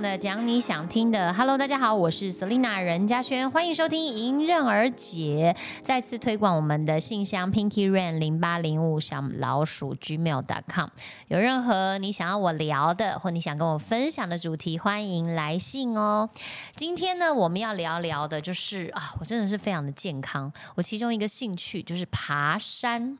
[0.00, 1.32] 的，讲你想听的。
[1.32, 10.88] Hello，大家好，我是 Selina 任嘉轩，欢迎收听迎刃而解，再次推广我们的信箱 Pinky Rain 零八零五小老鼠 gmail.com。
[11.28, 16.28] 有任何你想要我聊的，或你想跟我分享的主题，欢迎来信哦。
[16.74, 20.52] 今天呢，我们要聊聊的就是啊，我真的是非常的健康。
[20.74, 23.18] 我其中一个兴趣就是爬山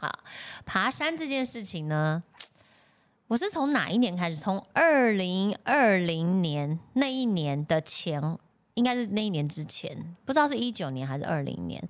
[0.00, 0.12] 啊，
[0.66, 2.24] 爬山这件事情呢。
[3.26, 4.36] 我是从哪一年开始？
[4.36, 8.20] 从二零二零年那一年的前，
[8.74, 11.82] 应该是那一年之前，不知道是一九年还是二零年，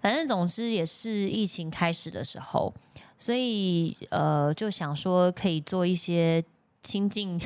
[0.00, 2.72] 反正总之也是疫情开始的时候，
[3.18, 6.42] 所以呃，就想说可以做一些
[6.82, 7.36] 亲近。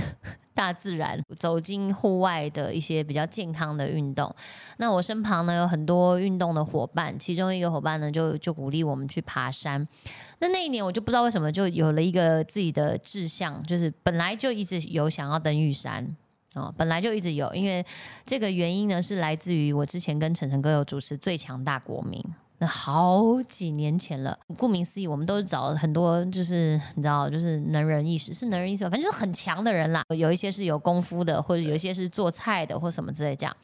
[0.60, 4.30] 大自然，走进户外的一些比较健康的运动。
[4.76, 9.88] 那我身旁呢有很多运动的伙伴，其中一个伙伴呢就就鼓励我们去爬山。
[10.40, 16.06] 那那一年我就不知道为什么就有了一个自己的志向，就是本来就一直有想要登玉山
[16.52, 17.82] 啊，本来就一直有，因为
[18.26, 22.20] 这个原因呢是来自于我之前跟晨晨哥有主持《最强大国民》。
[22.66, 28.84] 好几年前了，顾名思义，我们都找很多，就是你知道，就是能人异士，是能人异士？
[28.84, 30.04] 反正就是很强的人啦。
[30.14, 33.56] 有一些是有功夫的，或者有一些是做菜的，或什么之类这样。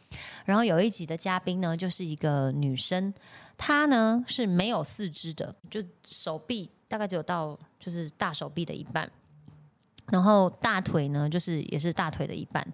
[0.45, 3.13] 然后有一集的嘉宾呢，就是一个女生，
[3.59, 9.11] 她呢是没有四肢的，就手臂大概只有到就是大手臂的一半，
[10.07, 12.67] 然后大腿呢就是也是大腿的一半。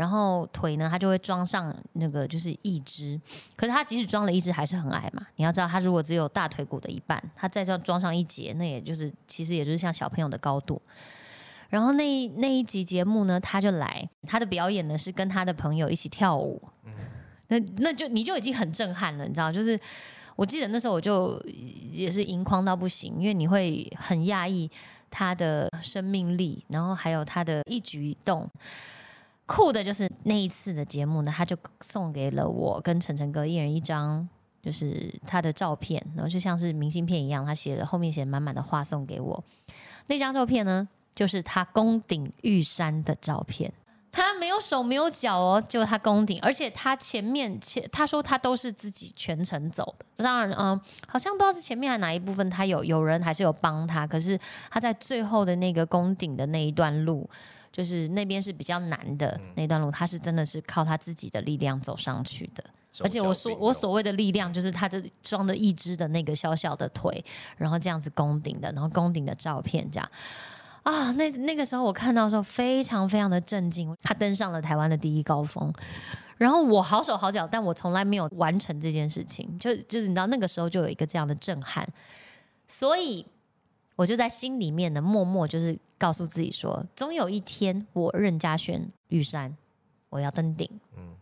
[0.00, 3.20] 然后腿呢，他就会装上那个就是一只，
[3.54, 5.26] 可是他即使装了一只，还是很矮嘛。
[5.36, 10.80] 你要知道，他如果只有大腿骨的一半，他再这样装上一节，那也就是其实也就是像小朋友的高度。
[11.68, 16.62] 然后那那一集节目呢，他就来，他的表演呢是跟他的朋友一起跳舞。
[16.86, 16.92] 嗯，
[17.48, 19.52] 那那就你就已经很震撼了，你知道？
[19.52, 19.78] 就是
[20.34, 21.38] 我记得那时候我就
[21.92, 24.70] 也是盈眶到不行，因为你会很讶异
[25.10, 28.50] 他的生命力，然后还有他的一举一动。
[29.50, 34.28] 酷的就是那一次的节目呢，他就送给了我跟晨晨哥一人一张，
[34.62, 39.44] 就是他的照片，然后就像是明信片一样，他写了后面写满满的话送给我。
[40.06, 43.72] 那张照片呢，就是他攻顶玉山的照片。
[44.12, 50.24] 他没有手没有脚哦，就他攻顶，而且他前面前他说他都是自己全程走的。
[50.24, 54.38] 当然，嗯，好像不知道是前面还哪一部分他有有人还是有帮他，可是
[54.70, 57.28] 他在最后的那个攻顶的那一段路。
[57.72, 62.64] 就是那边是比较难的那段路，他是真的是靠他自己的力量走上去的。
[63.00, 67.24] 而且我说我所谓的力量，就是他这装着一只的那个小小的腿，
[67.56, 70.10] 然后这样子攻顶的，然后攻顶的照片这样
[70.82, 71.12] 啊。
[71.12, 73.96] 那那个时候我看到的时候，非常非常的震惊。
[74.02, 75.72] 他登上了台湾的第一高峰，
[76.36, 79.58] 然后我好手好脚，但我从来没有完成这件事情。
[79.58, 81.86] 就就是你知道，那个时候就有一个这样的震撼，
[82.68, 83.26] 所以
[83.96, 85.78] 我就在心里面呢，默默就是。
[86.00, 89.54] 告诉自己说，总有一天我任嘉轩玉山，
[90.08, 90.66] 我要登顶。
[90.96, 91.14] 嗯，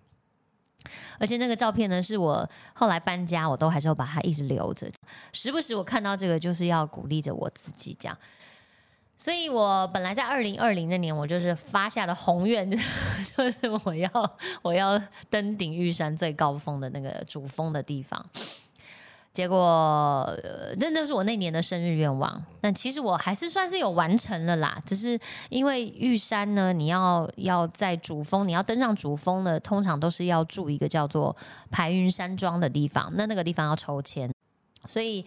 [1.18, 4.88] 而且那个照片呢，是我后来搬家，我都还是要把它一直留着。
[5.32, 8.16] 时不时我看到这个，就是要鼓励着我自己这样。
[9.18, 12.70] 所以我本来在二零二零那年，我就是发下的宏愿，
[13.36, 14.08] 就是我要
[14.62, 14.98] 我要
[15.28, 18.24] 登顶玉山最高峰的那个主峰的地方。
[19.32, 20.26] 结果，
[20.78, 22.42] 那那是我那年的生日愿望。
[22.60, 24.80] 但其实我还是算是有完成了啦。
[24.86, 25.18] 只是
[25.48, 31.36] 因为玉山呢，你要要在主峰，你要登上主峰呢，通常都是要住一个叫做
[31.70, 33.12] 排云山庄的地方。
[33.14, 34.28] 那那个地方要抽签，
[34.88, 35.24] 所以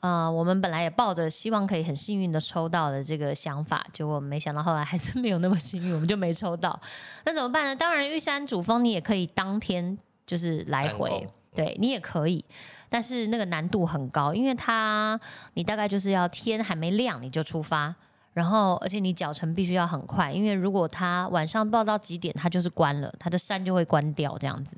[0.00, 6.80] 呃，我们本来也抱着希望可以很幸运的抽到的这个想法，结果没想到后来还是没有那么幸运，我们就没抽到。
[7.24, 7.74] 那怎么办呢？
[7.74, 12.44] 当然，玉山主峰你也可以当天就是来回，对你也可以。
[12.88, 15.20] 但是那个难度很高，因为它
[15.54, 17.94] 你大概就是要天还没亮你就出发，
[18.32, 24.76] 然后而且你脚程必须要很快，因为如果它晚上报到几点，它就是关了，它的山就会关掉这样子，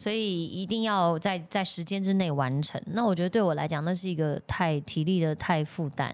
[0.00, 2.80] 所以一定要在在时间之内完成。
[2.86, 6.10] 那我觉得对我来讲，那是一个太体力的太负担，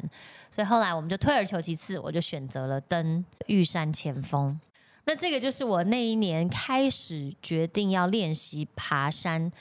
[0.50, 4.59] 所以后来我们就退而求其次，我就选择了登玉山前锋。
[5.05, 9.53] 那这个就是我那一年开始决定要练习爬山。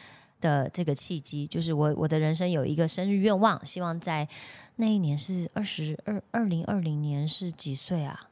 [0.41, 4.27] 的这个契机，就是我我的人生有一个生日愿望，希望在
[4.75, 8.29] 那一年是二十二二零二零年是几岁啊？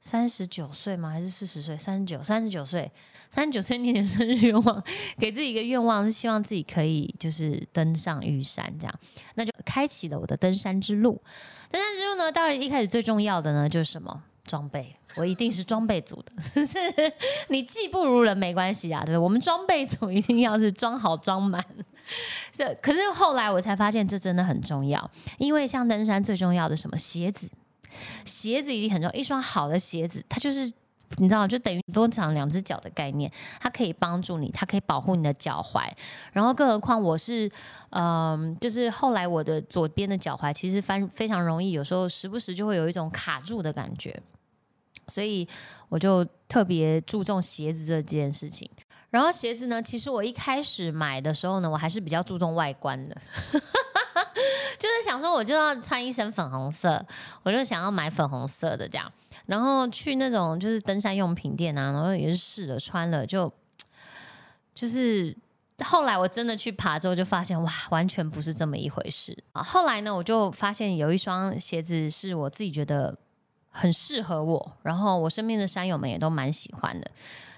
[0.00, 1.10] 三十九岁吗？
[1.10, 1.76] 还是四十岁？
[1.76, 2.90] 三十九，三十九岁，
[3.34, 4.84] 三十九岁那年生日愿望，
[5.18, 8.94] 给自己一个愿望，是希望自己可以就是登上玉山，这样，
[9.36, 11.18] 那就开启了我的登山之路。
[11.70, 14.22] 登山之路呢，当然一开始最重要的呢，就是什么？
[14.44, 16.78] 装备，我一定是装备组的， 是不是？
[17.48, 19.18] 你技不如人没关系啊，对不对？
[19.18, 21.64] 我们装备组一定要是装好装满。
[22.52, 27.48] 这可是后来我才发现，这真的很重要，因为像登山最重要的什么鞋子，
[28.26, 29.14] 鞋子一定很重要。
[29.14, 30.70] 一双好的鞋子，它就是
[31.18, 33.30] 你知道，就等于多长两只脚的概念，
[33.60, 35.86] 它可以帮助你，它可以保护你的脚踝。
[36.32, 37.50] 然后，更何况我是，
[37.90, 44.20] 嗯，就是后来我的左边的脚踝其实翻非常容易，有时候时不时就会有一种卡住的感觉，
[45.08, 45.46] 所以
[45.88, 48.68] 我就特别注重鞋子这件事情。
[49.12, 53.14] 然后鞋子呢，其实我一开始买的时候呢，我还是比较注重外观的，
[54.80, 57.04] 就是想说我就要穿一身粉红色，
[57.42, 59.12] 我就想要买粉红色的这样。
[59.44, 63.52] 然后去那种就是登山用品店啊，然后也是试了穿了，就
[64.74, 65.36] 就是
[65.84, 69.62] 后来我真的去爬之后，就发现哇，完全不是这么一回事啊。
[69.62, 73.14] 后来呢，我就发现有一双鞋子是我自己觉得
[73.68, 77.10] 很适合我，然后我身边的山友们也都蛮喜欢的。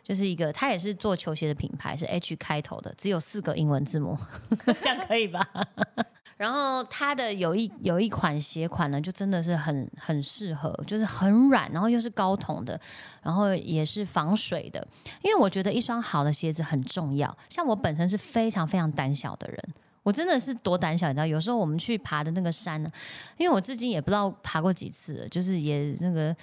[0.05, 4.17] 就是一个，它也是做球鞋的品牌，是 H 开头的，只有四个英文字母，
[4.81, 5.45] 这样可以吧？
[6.37, 12.79] 然后它的有一有一款鞋款呢，就真的是很很适合，就是很软，然后又是高筒的，
[13.23, 14.87] 然后也是防水的。
[15.23, 17.35] 因为我觉得一双好的鞋子很重要。
[17.49, 19.59] 像我本身是非常非常胆小的人，
[20.03, 21.25] 我真的是多胆小，你知道？
[21.25, 22.91] 有时候我们去爬的那个山呢，
[23.39, 26.37] 因为我至今也不知道爬过几次，就是也那个。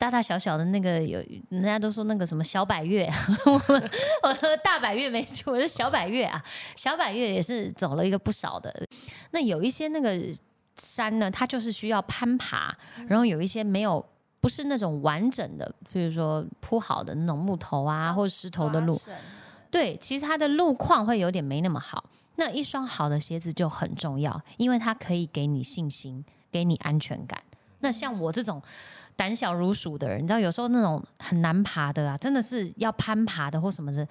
[0.00, 3.06] 大大小小的那个有，人家都说那个什么小百月，
[3.44, 3.52] 我
[4.22, 6.42] 我大百月没去，我是小百月啊，
[6.74, 8.74] 小百月也是走了一个不少的。
[9.32, 10.18] 那有一些那个
[10.78, 12.74] 山呢，它就是需要攀爬，
[13.08, 14.02] 然后有一些没有，
[14.40, 18.98] 不是那种完整的，比如说铺好的那种木头啊或者石头的路，
[19.70, 22.02] 对，其实它的路况会有点没那么好。
[22.36, 27.38] 那一双好的鞋子就很重要，因为它可以给你信心，给你安全感。
[27.80, 28.62] 那像我这种。
[29.20, 34.02] 胆小如鼠的人，你知道有时候那种很难爬的啊，真的是要攀爬的或什么的，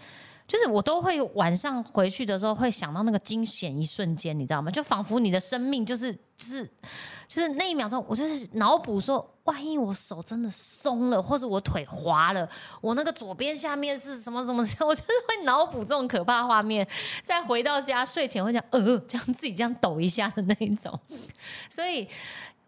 [0.47, 4.69] 就是我都会晚上回去的时候会想到那个惊险一瞬间，你知道吗？
[4.69, 6.63] 就仿佛你的生命就是就是
[7.27, 12.47] 就是那一秒钟，我就是脑补说，万一我手真的松了，或者我腿滑了，
[12.79, 16.87] 我那个左边下面是什么什么什么， 我就是会脑补这种可怕画面，
[17.23, 20.99] 再回到家睡前会讲呃，这样自己这样抖一下的那一种，
[21.67, 22.07] 所以。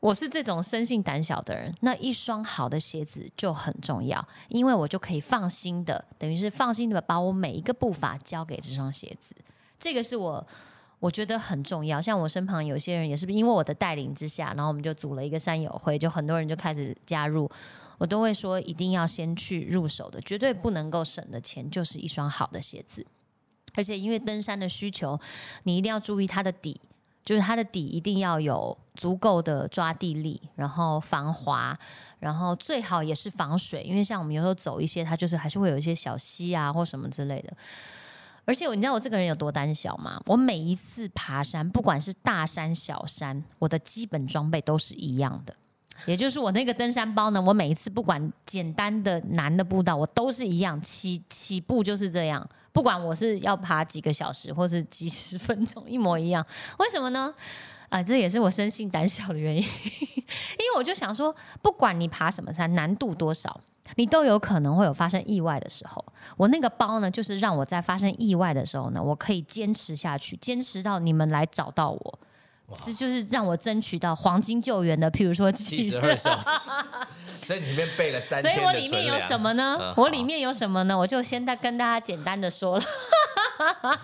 [0.02, 9.36] 我是这种生性胆小的人，那一双好的鞋子就很重要，因为我就可以放心的，等于是放心的把我每一个步伐交给这双鞋子。
[9.80, 10.46] 这个是我
[11.00, 12.02] 我觉得很重要。
[12.02, 17.48] 像我身旁有些人也是因为我的带领之下，然后我们就组了一个山友会，就很多人就开始加入，
[18.00, 23.06] 我都会说一定要先去入手的，绝对不能够省的钱就是一双好的鞋子。
[23.76, 25.20] 而且因为登山的需求，
[25.64, 26.82] 你一定要注意它的底。
[27.24, 31.78] 就是它的底一定要有足够的抓地力，然后防滑，
[32.20, 37.54] 然后最好也是防水，因为像我们有时候走一些，它就是还是会有一些小溪啊或什么之类的。
[38.44, 40.20] 而且你知道我这个人有多胆小吗？
[40.26, 45.56] 我每一次爬山，不管是大山小山，我的基本装备都是一样的。
[46.06, 56.46] 也就是我那个登山包呢，我每一次不管简单的难的步道，我都是一样起起步就是这样，不管我是要爬几个小时或是几十分钟，一模一样。
[56.80, 57.34] 为什么呢？
[57.90, 63.60] 啊，这也是我生性胆小的原因， 因为我就想说，不管你爬什么山，难度多少，
[63.96, 66.04] 你都有可能会有发生意外的时候。
[66.38, 72.20] 我那个包呢，就是让我在发生意外的时候呢，我可以坚持下去，坚持到你们来找到我。
[72.76, 76.50] 是，就是让我争取到黄金救援的，譬如说七十二小时，
[77.42, 79.94] 所以里面备了三，所以我里面有什么呢？
[79.98, 80.98] 我里面有什么呢？
[80.98, 82.86] 我就先大跟大家简单的说了。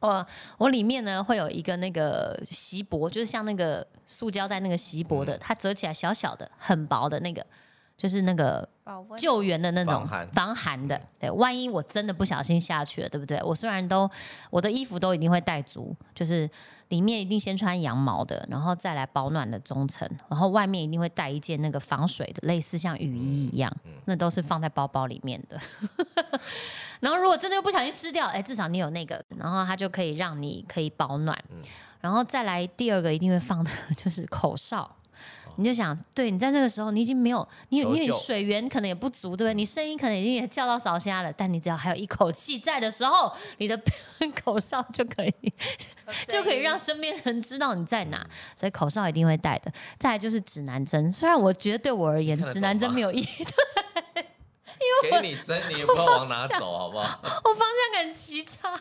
[0.00, 0.26] 我
[0.58, 7.44] 我里面呢会有一个那个锡箔，就是像那个塑胶袋那个锡箔的，它折起来小小的、很薄的那个。
[7.98, 8.66] 就是那个
[9.18, 13.42] 救援的那种防寒的，对，万一我真的不小心下去了，对不对？
[13.42, 14.08] 我虽然都
[14.50, 16.48] 我的衣服都一定会带足，就是
[16.88, 23.70] 里面一定先穿羊毛的，然后再来保暖的中层，然后外面一定会带一件那个防水的，类似像雨衣一样，
[24.04, 25.60] 那都是放在包包里面的。
[27.00, 31.36] 然后如果真的又不小心湿掉，哎，至少你有那个，然后它就可以让你可以保暖。
[32.00, 34.88] 然后再来第二个一定会放的就是口哨。
[35.56, 39.54] 你就想，对你在这个时候，你已经没有你，你水源可能也不足，对不对？
[39.54, 43.76] 你声音可能已经也叫到扫瞎了，但你只要还有一口气在的时候，你的
[44.44, 45.52] 口哨就可以，
[46.28, 48.24] 就可以让身边人知道你在哪。
[48.56, 49.72] 所以口哨一定会带的。
[49.98, 53.26] 再来就是指南针，虽然我觉得对我而言指南针没有意义，
[55.02, 57.20] 因为 给你针你也不知道往哪走，好不好？
[57.44, 58.80] 我方向感极差。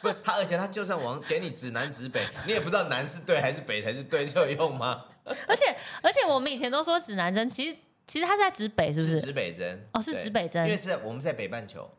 [0.00, 5.04] 不，他而且他就算往给你指南指北，你也不知道南是对还是北才是对，这有用吗？
[5.46, 9.20] 而且而且我们以前都说指南针，其实其实它是在指北，是不是？
[9.20, 11.90] 指北针哦，是指北针，因为是在我们在北半球，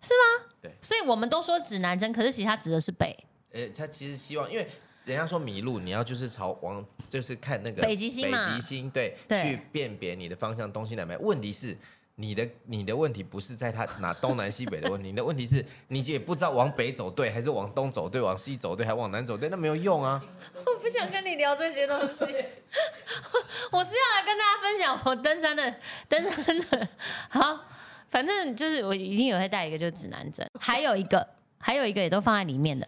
[0.00, 0.46] 是吗？
[0.60, 3.16] 对，所以我们都说指南针，可是其实它指的是北。
[3.52, 4.66] 呃，他其实希望，因为
[5.04, 11.16] 人家说迷路，你要就是朝往就是看那个北极星北极星，对，去辨别你的方向东西南北。
[11.18, 11.76] 问题是
[12.16, 20.22] 你的你的问题不是在他哪东南西北的问题， 你的问题是你也不知道往北走对，还是往东走对，往西走对，还往南走对，那没有用啊。
[20.54, 22.24] 我不想跟你聊这些东西，
[23.72, 25.74] 我是要来跟大家分享我登山的
[26.08, 26.88] 登山的。
[27.30, 27.64] 好，
[28.10, 31.26] 反正就是我一定有会带一个，就是指南针，还有一个，
[31.58, 32.86] 还有一个也都放在里面的，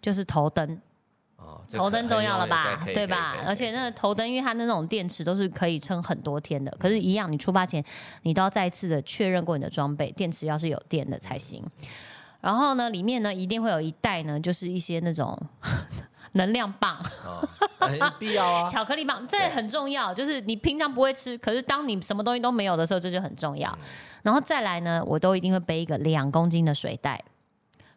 [0.00, 0.80] 就是头灯。
[1.44, 3.36] 哦，头灯重要了吧对吧？
[3.46, 7.84] 而且那个头灯，因为它那种电池都是可以撑很多天的，可是，一样，你出发前
[8.22, 11.64] 你都要再次的确认过你的装备，电池要是有电的才行。
[12.40, 15.40] 然后呢，里面呢一定会有一袋呢，就是一些那种
[16.34, 17.46] 能量棒、哦，
[17.78, 18.66] 很 必要啊。
[18.66, 20.12] 巧克力棒，这很重要。
[20.12, 23.78] 就是你平常不会吃，可是当你什么东西都没有的时候，这就很重嗯要。
[24.22, 27.22] 然后再来呢，我都一定会背一个两公斤的水袋。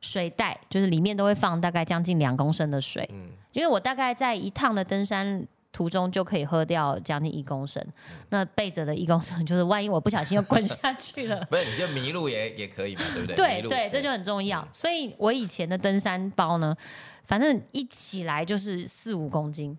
[0.06, 7.82] 水袋就是里面都会放大概将近两公升的水，嗯因为我大概在一趟的登山途中就可以喝掉将近一公升，
[8.30, 11.40] 那备着的一公升就是万一我不小心又滚下去了。
[11.50, 13.36] 不是，你就迷路也也可以嘛，对不对？
[13.36, 14.68] 对对，这就很重要。
[14.72, 16.76] 所以我以前的登山包呢，
[17.24, 19.78] 反正一起来就是四五公斤。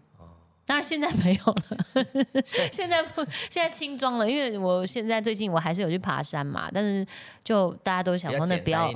[0.65, 2.43] 当然现在没有了，
[2.73, 7.07] 现在不，现在轻装了，因为我现在最近我还是有去爬山嘛，但是
[7.45, 8.91] 就大家都想说那不要。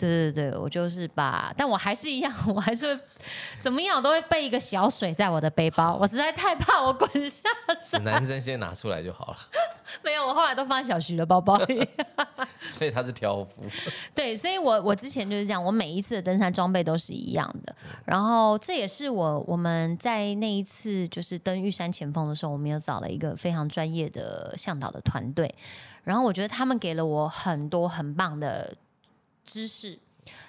[0.00, 3.00] 对对对，我就是把，但我还是一样， 我还是会
[3.60, 5.94] 怎么样，我都会备一个小水在我的背包。
[6.00, 9.36] 我实在太怕我滚下指山，男生先拿出来就好了，
[10.02, 11.86] 没有，我后来都放在小徐的包包里。
[12.68, 13.62] 所以他是挑夫。
[14.14, 17.74] 对，所以我我之前就是这样，我每一次的登山装备都是一样的。
[18.04, 25.52] 然后这也是我我们在那一次就是登玉山前锋的时候，我们有找了一个非常专业的向导的团队，
[26.04, 28.72] 然后我觉得他们给了我很多很棒的
[29.44, 29.98] 知识。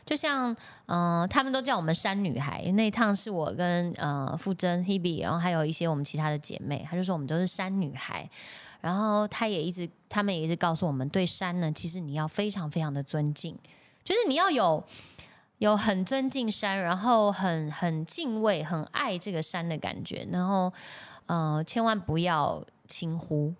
[0.05, 0.55] 就像
[0.87, 2.61] 嗯、他们都叫我们山女孩。
[2.73, 8.29] 那一趟是我跟呃傅真、Hebe，然后还有一些我们其他的姐妹，她就说我们都是山女孩。
[8.81, 13.57] 然后她也一直，他们也一直告诉我们，对山呢，其实你要非常非常的尊敬，
[14.03, 14.83] 就是你要有
[15.59, 20.71] 有很尊敬山，然后很很敬畏、很爱这个山的感觉，然后
[21.27, 23.53] 呃，千万不要轻忽，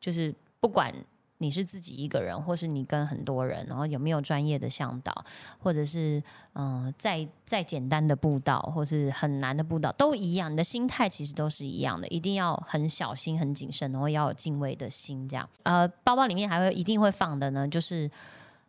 [0.00, 0.92] 就是不管
[1.38, 5.24] 你是自己一个人，或是你跟很多人，然后有没有专业的向导，
[5.58, 6.22] 或者是
[6.54, 15.48] 嗯、再再简单的步道，或是很难的步道，都一样，你的心态其实都是一样的，一定要很小心、很谨慎，然后要有敬畏的心，这样。
[15.62, 18.10] 呃，包包里面还会一定会放的呢，就是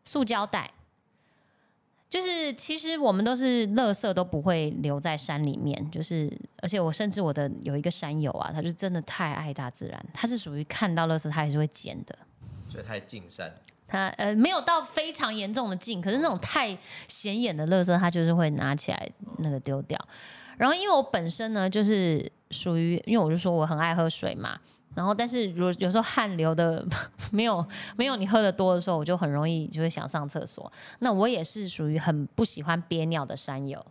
[0.05, 0.71] 塑胶袋。
[2.09, 12.17] 就是其实我们都是垃圾都不会留在山里面，就是而且我甚至我的有一个山友啊，他就真的太爱大自然，他是属于看到垃圾他还是会捡的。
[12.69, 13.53] 所以太近山。
[13.87, 19.99] 他呃没有到非常严重的禁，可是那种太显眼的垃圾，他就是会拿起来那个丢掉。
[20.57, 24.59] 然后因为我本身呢，就是属于，因为我就说我很爱喝水嘛，
[24.93, 26.85] 然后但是如果有时候汗流的
[27.31, 30.71] 没有没有你喝的多的时候，我就很容易就会想上厕所。
[30.99, 33.83] 那我也是属于很不喜欢憋尿的山友。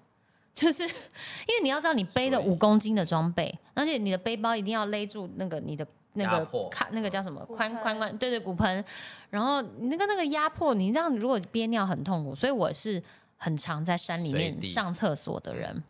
[0.54, 0.82] 就是
[1.49, 8.85] 因为你要知道，你背的五公斤的装备，而且你的背包一定要勒住那个你的那个看那个叫什么骨宽盆宽宽，对对骨盆，
[9.31, 13.03] 然后你那个那个压迫，你这样如果憋尿很痛苦，所以我是
[13.37, 15.83] 很常在山里面上厕所的人。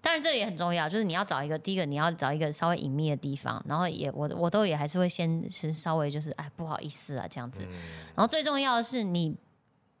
[0.00, 7.62] 当然，这也很重要，就是你要找一个，第一个你要找一个稍微隐秘的地方，然后也我我都也还是会先是稍微就是哎不好意思啊这样子，
[8.14, 9.36] 然后最重要的是你。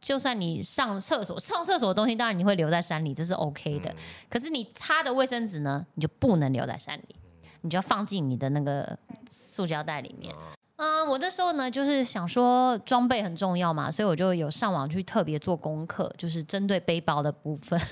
[0.00, 3.90] 就算你上厕所，上厕所的东西当然你会留在山里，这是 OK 的。
[4.28, 7.16] 可是你擦的卫生纸呢，你就不能留在山里，
[7.64, 8.96] 你就要放进你的那个
[9.28, 10.32] 塑胶袋里面。
[10.76, 17.80] 嗯，我那时候呢，就是想说装备很重要嘛，所以我就有上网去特别做功课，就是针对背包的部分。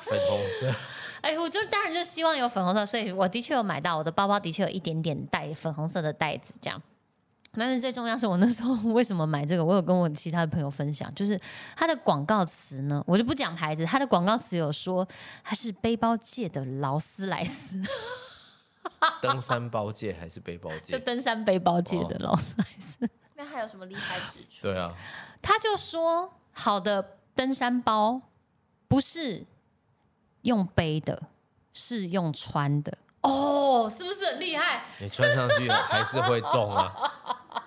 [0.00, 0.74] 粉红色，
[1.20, 6.82] 哎，我就当然就希望有粉红色，所以我的确有买到，我的包包的确有一点点带粉红色的袋子这样。
[7.54, 11.38] 但是最重要是我那时候为什么买这个，我有跟我其他的朋友分享，就是
[11.76, 15.06] 它的广告词呢，我就不讲牌子，它的广告词有说
[15.44, 17.80] 它是背包界的劳斯莱斯，
[19.22, 21.04] 登山包界还是背包界就？
[21.04, 23.08] 登山背包界的哦劳斯莱斯。
[23.34, 24.62] 那还有什么厉害之处？
[24.62, 24.94] 对啊，
[25.40, 28.20] 他就说，好的登山包
[28.88, 29.44] 不是
[30.42, 31.22] 用背的，
[31.72, 32.96] 是用穿的。
[33.22, 34.84] 哦，是不是很厉害？
[35.00, 36.92] 你穿上去还是会重啊。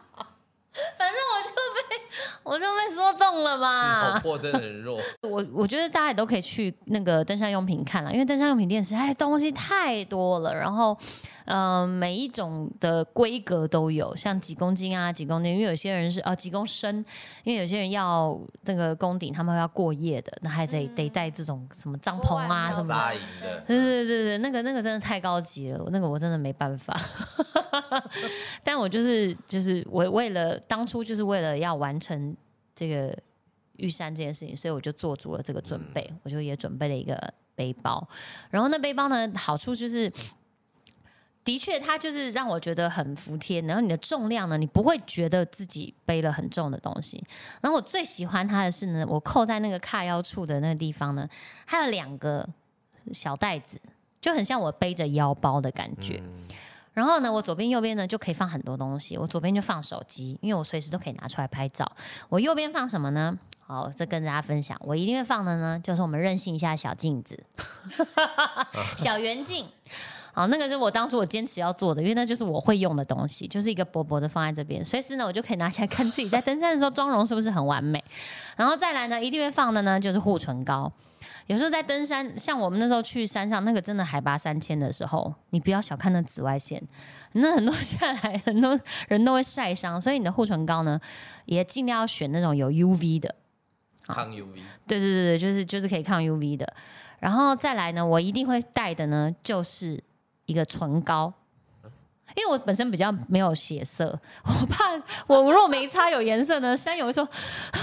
[0.97, 1.49] 反正我就
[1.89, 2.01] 被
[2.43, 4.19] 我就被说中了脑嘛？
[4.19, 4.99] 波真的很弱。
[5.23, 10.97] 我我觉得大家也都可以去那个登山用品看了，因为登山用品店实在东西太多了，然后。
[11.45, 17.05] 嗯，每一种的规格都有，像几公斤啊，几公斤，因为有些人是呃几公升，
[17.43, 26.99] 因为有些人要那个宫顶，他们要过夜的，那还得、得带这种什么帐篷啊什么的，对对对对，那个那个真的太高级了，那个我真的没办法。
[28.63, 32.35] 但我就是就是我为了当初就是为了要完成
[32.73, 33.15] 这个
[33.77, 37.15] 玉山这件事情，所以我就做足了这个准备，我就也准备了一个
[37.53, 38.07] 背包。
[38.49, 40.11] 然后那背包呢，好处就是。
[41.45, 43.61] 的确，它就是让我觉得很服帖。
[43.61, 47.23] 然后你的重量呢，你不会觉得自己背了很重的东西。
[47.61, 51.29] 然后我最喜欢它的是呢，我扣在那个卡腰处的那个地方呢，
[51.67, 52.45] 它有两个
[53.13, 53.79] 小袋子，
[54.19, 56.19] 就很像我背着腰包的感觉。
[56.93, 59.15] 然后呢，我左边右边呢就可以放很多东西。
[59.15, 61.89] 我左边就放手机，因为我随时都可以拿出来拍照。
[62.27, 63.37] 我右边放什么呢？
[63.67, 67.43] 好，这跟大家分享，我一定会放的呢，就是我们任性一下小镜子，
[68.97, 69.67] 小圆镜。
[70.35, 78.03] 好，那个是我当初我坚持要做的，因为那就是我会用的东西，就是一个薄薄的放在这边，随时呢我就可以拿起来看自己在登山的时候妆容是不是很完美。
[78.57, 80.91] 然后再来呢，一定会放的呢就是护唇膏。
[81.47, 86.83] 有时候在登山，像我们那时候去山上，那个真的海拔三千的时候，你不要小看那紫外线，
[87.31, 88.77] 那很多 下来很多
[89.07, 90.99] 人都会晒伤，所以你的护唇膏呢
[91.45, 93.33] 也尽量要选那种有 UV 的。
[94.07, 96.71] 抗 UV，对对对对，就是就是可以抗 UV 的。
[97.19, 100.03] 然后再来呢，我一定会带的呢就是
[100.45, 101.31] 一个唇膏，
[102.35, 104.91] 因为我本身比较没有血色， 我怕
[105.27, 107.23] 我如果没擦有颜色呢，山友会说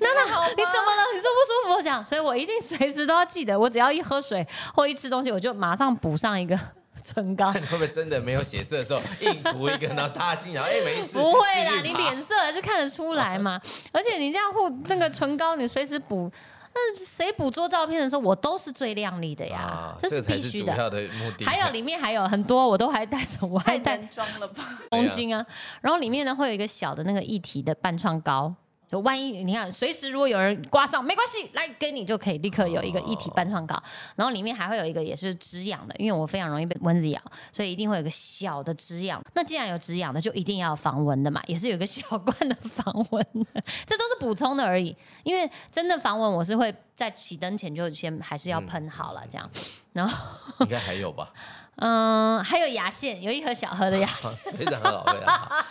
[0.00, 1.02] 娜娜好你怎么了？
[1.14, 1.82] 你舒不舒服？
[1.82, 6.58] 这样，所以我一定随时都要记得，我只要一喝水 或一吃东西，我就马上补上一个
[7.02, 7.60] 唇膏看。
[7.62, 13.60] 你会不会真的没有血色的时候硬涂一个，然后大家心想，哎，没事，不会啦，你脸色还是看得出来嘛。
[13.92, 16.30] 而且你这样护那个唇膏，你随时补，
[16.76, 20.74] 那谁捕捉照片的时候，我都是最靓丽的呀，啊，这是必须的。
[20.74, 21.46] 主要的目的。
[21.46, 24.78] 还有里面还有很多，我都还带着，我还带装了吧？
[24.90, 25.44] 公斤啊。
[25.80, 28.54] 然后里面呢会有一个小的那个一体的半创膏，
[28.90, 33.80] 就万一你看随时如果有人刮伤，没关系，来给你就可以立刻有一个一体半创膏。
[34.14, 37.20] 然后里面还会有一个也是止痒的，因为我非常容易被蚊子咬，
[37.52, 39.20] 所以一定会有一个小的止痒。
[39.34, 44.96] 那既然有止痒的，就一定要防蚊的嘛，也是有一个小罐的 防蚊的，这都是补充的而已。
[45.24, 49.50] 因为真的防蚊，我是会在起灯前就先还是要喷好了这样。
[49.92, 50.16] 然后
[50.60, 51.32] 应该还有吧？
[51.76, 54.52] 嗯，还有牙线，有一盒小盒的牙线。
[54.56, 55.64] 非常好，非常好。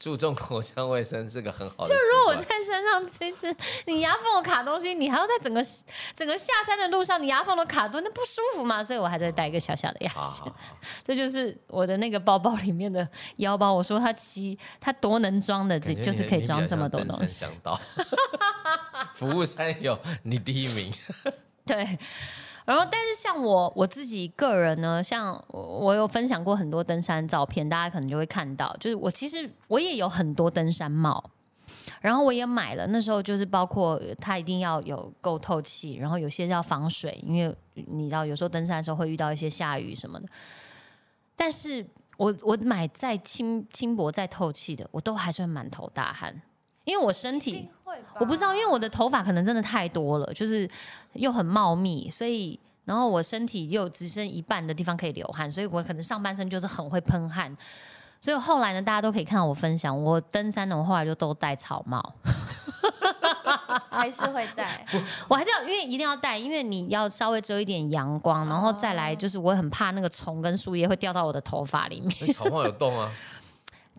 [0.00, 2.40] 注重口腔卫生是个很好的就如果我。
[2.40, 3.54] 在山上吃一吃，
[3.86, 5.62] 你牙缝有卡东西，你还要在整个
[6.14, 8.82] 整个下山的路上，你牙缝都卡住，那不舒服嘛？
[8.82, 10.52] 所以我还在带一个小小的牙好线
[11.04, 13.72] 这就是我的那个包包里面的腰包。
[13.72, 17.32] 我说它骑它多能装的，这就是可以装这么多东西。
[17.32, 17.78] 想到，
[19.14, 20.92] 服务山友，你第一名。
[21.66, 21.98] 对。
[22.70, 31.32] 然后，但是像我我自己个人呢，像我有分享过很多登山照片，大家可能就会看到，就是我其实我也有很多登山帽，
[32.00, 40.28] 然后我也买了，那时候就是包括它一定要有够透气，然后有些要防水，因为你知道有时候登山的时候会遇到一些下雨什么的。
[41.34, 41.84] 但是
[42.18, 46.40] 我我买再轻轻薄再透气的，我都还是会满头大汗，
[46.90, 47.68] 因为我身体？
[48.18, 50.68] 我不知道，因为我的头发可能真的太多了，就是
[51.14, 57.56] 又很茂密，所以然后我身体又只剩一半的地方可以流汗，所以我可能上半身就是很会喷汗。
[58.20, 62.14] 所以后来呢，大家都可以看到我分享，我登山的，我后来就都戴草帽，
[63.90, 64.84] 还是会戴。
[65.26, 73.10] 我还是要，因为一定要戴，因为你要稍微遮一点阳光，然后再来就是我很怕那个虫跟树叶会掉到我的头发里面，那草帽有洞啊？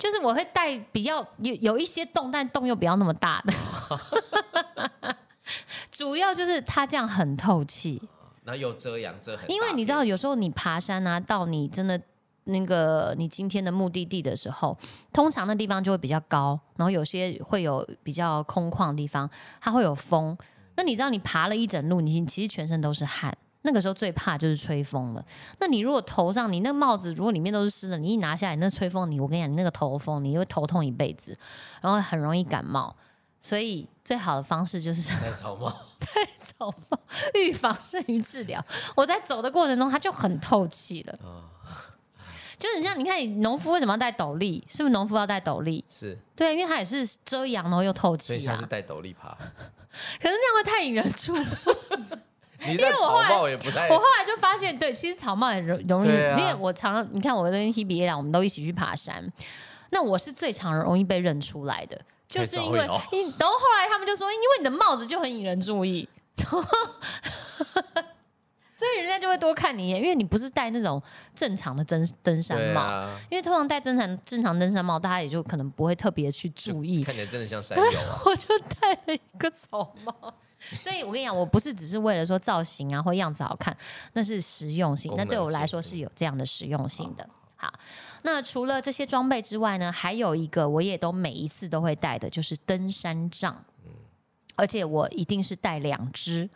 [0.02, 5.16] 就是我会带比较有有一些洞，但洞又不要那么大的，
[5.92, 8.02] 主要就是它这样很透气。
[8.44, 12.02] 然后又遮阳遮很，因为你知道，有时候你爬山啊，到你真的
[12.46, 14.76] 那个你今天的目的地的时候，
[15.14, 19.30] 通常那地方就会比较高，然后有些会有比较空旷的地方，
[19.62, 20.36] 它会有风。
[20.76, 23.38] 那你知道，你爬了一整路，你其实全身都是汗。
[23.64, 25.26] 那个时候最怕就是吹风了。
[25.60, 31.38] 那你如果头上你那帽子如果里面都是湿的，你一拿下来，那吹风你，我跟你讲，你那个头风你会头痛一辈子，
[31.82, 32.96] 然后很容易感冒。
[33.44, 36.08] 所以最好的方式就是戴草帽， 戴
[36.40, 37.00] 草帽，
[37.34, 38.64] 预防胜于治疗。
[38.96, 41.14] 我在走的过程中，它就很透气了。
[41.24, 41.50] 啊
[42.60, 44.64] 就很像你看，你农夫为什么要戴斗笠？
[44.70, 45.84] 是不是农夫要戴斗笠？
[45.88, 48.68] 是，对，因为它也是遮阳，然后又透气啊所以下次。
[48.68, 49.30] 戴斗笠爬。
[50.22, 51.44] 可是那样会太引人注目。
[52.70, 59.28] 你戴草为我后来帽也不太我后来就发现，对，其实草帽也容容易，啊因为我常常你看我跟 Hebe 俩，我们都一起去爬山。
[59.90, 66.08] 那我是最常容易被认出来的，就是因为然后后来他们就说，因为你的帽子就很引人注意，
[68.74, 71.02] 所以人家就会多看你一眼，因为你不是戴那种
[71.36, 72.80] 正常的登登山帽。
[72.82, 78.22] 啊，因为通常戴正常正常登山帽，大家也就可能不会特别去注意，看起来真的像山友啊。
[78.26, 80.34] 我就戴了一个草帽。
[80.72, 83.76] 所以我跟你讲，我不是只是为了说造型啊或样子好看，
[84.14, 87.28] 那是实用性，那对我来说是有这样的实用性的。
[87.56, 87.72] 好，
[88.24, 93.64] 那除了这些装备之外呢，还有一个我也都每一次都会带的，就是登山杖，
[94.56, 96.50] 而且我一定是带两只。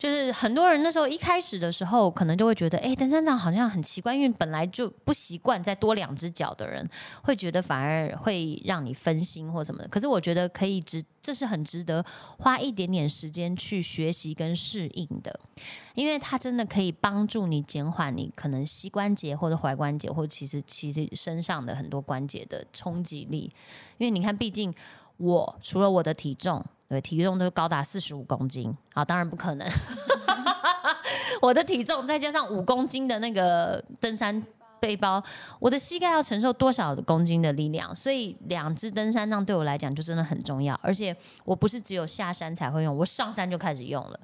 [0.00, 6.88] 就是很多人那时候一开始的时候，可能就会觉得，哎、登山杖好像很奇怪，因为本来就不习惯再多两只脚的人，
[7.22, 9.88] 会觉得反而会让你分心或什么的。
[9.88, 12.02] 可是我觉得可以值，这是很值得
[12.38, 15.38] 花一点点时间去学习跟适应的，
[15.94, 23.52] 因为它真的可以帮助你减缓你可能膝关节或者踝关节，或其实其实身上的很多关节的冲击力。
[23.98, 24.74] 因为你看，毕竟
[25.18, 29.66] 我除了我的体重，对体重都高达四十五公斤，啊，当然不可能。
[31.40, 34.44] 我的体重再加上五公斤的那个登山
[34.80, 35.22] 背包，
[35.60, 37.94] 我的膝盖要承受多少公斤的力量？
[37.94, 44.20] 所以两只登山杖对我来讲就真的很重要，而且我不是只有下山才会用，我上山就开始用了。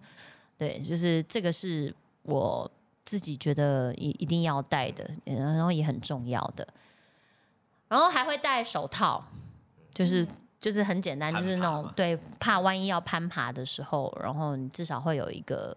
[0.58, 2.68] 对，就是这个是我
[3.04, 6.66] 自己觉得一一定要带的，然后也很重要的。
[7.88, 9.24] 然后还会戴手套，
[9.94, 10.26] 就是
[10.66, 15.72] 就是很简单，就是那种对，怕万一要攀爬的时候，然后你至少会有一个，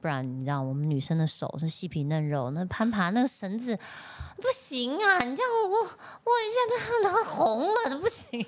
[0.00, 3.76] 不然你知道我们女生的手是细皮嫩肉，那攀爬那个绳子
[4.36, 8.46] 不行啊，你这样握握一下，这它红了，不行。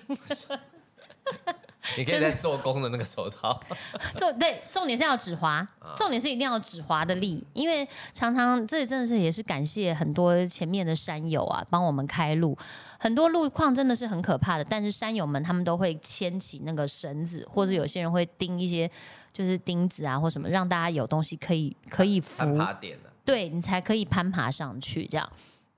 [1.96, 3.60] 你可以在做工的那个手套，
[4.16, 5.66] 重对重点是要指滑，
[5.96, 12.56] 重点是一定要指滑的力，因为常常这真的是也是感谢很多前面的山友啊，帮我们开路。
[12.98, 18.88] 很多路况真的是很可怕的，但是山友们他们都会牵起那个绳子，或者有些人会钉一些
[19.32, 23.10] 就是钉子啊或什么，让大家有东西可以可以扶攀，爬点的。
[23.24, 25.32] 对你才可以攀爬上去这样。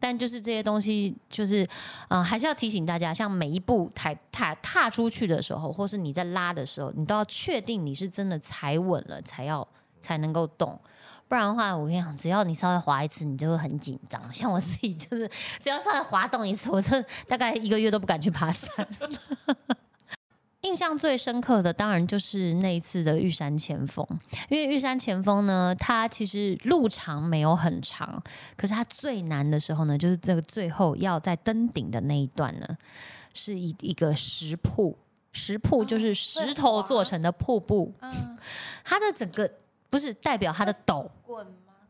[0.04, 1.62] 但就是这些东西，就是
[2.08, 9.66] 嗯、呃还是要提醒大家，像每一步踏踏踏出去的时候，或是你在拉的时候，你都要确定你是真的踩稳了，才要
[10.02, 10.78] 才能够动。
[11.26, 14.22] 不然的话，我跟你讲，只要你稍微滑一次，你就会很紧张。
[14.30, 15.26] 像我自己就是，
[15.58, 18.86] 只要稍微滑动一次，我就大概一个月都不敢去爬山。
[20.64, 24.07] 印象最深刻的当然就是那一次的玉山前锋，
[24.48, 28.22] 因为玉山前锋呢，它其实路长没有很长，
[28.57, 32.66] 可是它最难的时候呢，就是这个最后要在登顶的那一段呢，
[33.35, 34.96] 是一一个石瀑，
[35.33, 38.38] 石瀑就是石头做成的瀑布，嗯，
[38.83, 39.50] 它的整个
[39.90, 41.07] 不是代表它的陡？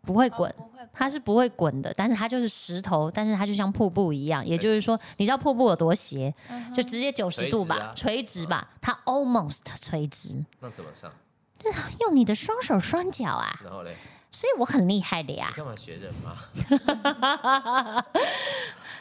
[0.05, 0.55] 不会滚
[0.93, 6.33] 它是不会滚的，但是它就是石头，但是它就像瀑布一样，也就是说，你知道瀑布有多斜，
[6.73, 7.93] 就直接九十度吧，啊。
[7.97, 11.11] 垂直吧，它 almost 垂直，那怎么上？
[12.01, 13.97] 用你的双手双脚啊，然后嘞，
[14.31, 15.53] 所以我很厉害的呀。
[15.57, 18.05] 干嘛学人嘛？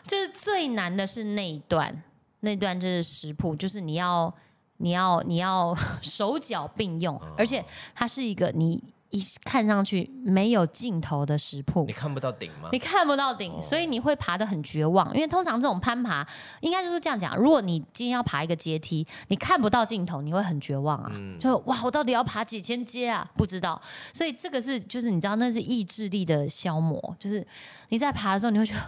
[0.08, 2.04] 就是最难的是那一段，
[2.39, 4.34] 那段就是食谱，就是你要
[4.78, 7.63] 你要你要 手脚并用，而且
[7.94, 8.82] 它是一个你
[9.13, 11.93] 一看上去没有尽头的食谱你。
[11.93, 12.80] 看不到顶吗你？
[12.80, 15.13] 看不到顶，所以你会爬得很绝望。
[15.13, 16.28] 因为通常这种攀爬，
[16.62, 21.12] 应该就是这样讲：如果你今天要爬一个阶梯，你看不到尽头，你会很绝望啊。
[21.13, 23.30] 嗯就哇，我到底要爬几千阶啊？
[23.38, 23.80] 不知道。
[24.12, 27.45] 所以这个是就是你知道那是意志力的消磨，就是
[27.89, 28.82] 你在爬的时候，你会觉得。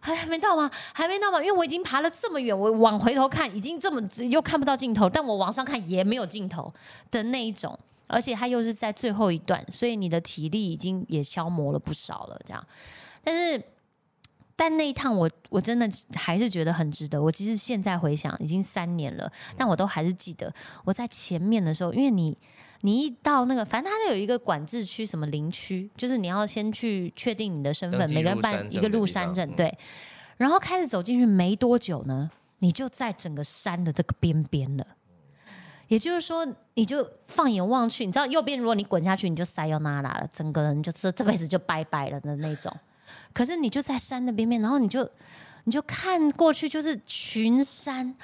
[0.00, 0.70] 还 还没到吗？
[0.92, 1.40] 还没到吗？
[1.40, 6.70] 因为我已经爬了这么远，我往回头看，已经这么又看不到尽头，但我往上看也没有尽头
[7.10, 12.66] 的那一种，而且它又是在最后一段，所以你的体力已经也消磨了不少了，这样。
[13.22, 13.62] 但是，
[14.54, 17.22] 但那一趟我我真的还是觉得很值得。
[17.22, 20.52] 我其实现在回想，已经三年了，但我都还是记得
[20.84, 22.36] 我在前面的时候，因为你
[22.82, 29.78] 你一到那个，反正它有一个管制区，什么林区，就是你要先去确定你的身份每个人办一个入山证的地方嗯山证，对。
[30.36, 34.86] 然后开始走进去没多久呢，你就在整个山的这个边边了。
[35.88, 42.74] 也就是说，你就放眼望去，你知道右边如果你滚下去，你就塞要那拉了，整个人就这这辈子就拜拜了的那种。
[43.32, 45.08] 可是你就在山的边边，然后你就
[45.64, 48.14] 你就看过去就是群山，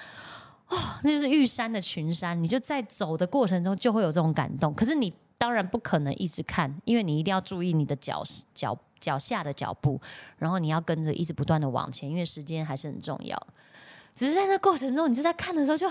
[0.69, 2.41] 哦，那就是玉山的群山。
[2.43, 4.73] 你就在走的过程中就会有这种感动。
[4.75, 10.01] 可是你当然不可能一直看，因为你一定要注意你的脚脚脚下的脚步，
[10.39, 13.37] 然后你要跟着一直不断的往前，因为时间还是很重要。
[14.21, 15.91] 只是在那过程中，你就在看的时候就，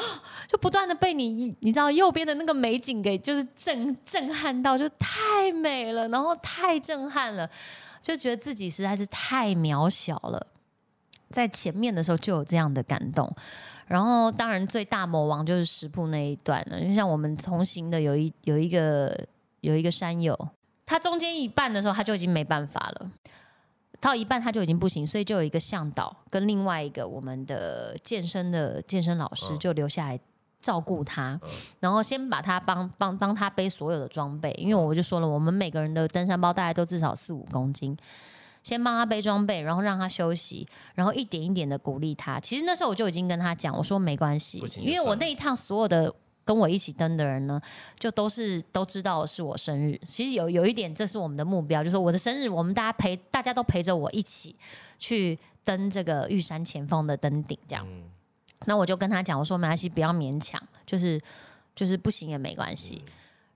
[0.48, 7.46] 就不断的被你你知道右边的那个美景给就是震震撼到，就太美了，然后太震撼了，
[8.00, 10.46] 就觉得自己实在是太渺小了。
[11.28, 13.30] 在前面的时候就有这样的感动。
[13.86, 16.80] 然后，当然最大魔王就是石铺那一段了。
[16.82, 19.14] 就像我们同行的有一有一个
[19.60, 20.34] 有一个山友，
[20.86, 23.10] 他中间一半的时候他就已经没办法了，
[24.00, 30.20] 到一半他就已经不行，所以就有一个向导跟另外一个我们的健身的健身老师嗯就留下来
[30.60, 37.96] 照顾他，嗯然后先把他帮帮帮他背所有的装备，因为我就说了，我们每个人的登山包大概都至少四五公斤。
[38.62, 42.40] 先帮他背装备，然后让他休息，然后一点一点的鼓励他。
[42.40, 46.12] 其实那时候我就已经跟他讲，我说没关系因为我那一趟所有的
[46.46, 47.60] 跟我一起登的人呢，
[47.98, 50.00] 就都是都知道是我生日。
[50.06, 54.56] 其实有有一点，这是我们的目标，就是我的生日，我们大家陪大家都陪着我一起
[54.98, 57.84] 去登这个玉山前锋的登顶，这样。
[57.86, 58.04] 嗯
[58.64, 61.20] 那我就跟他讲，我说没关系，不要勉强，就是
[61.74, 63.02] 就是不行也没关系。